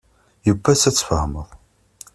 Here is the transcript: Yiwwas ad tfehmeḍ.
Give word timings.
Yiwwas 0.45 0.83
ad 0.89 0.95
tfehmeḍ. 0.95 1.49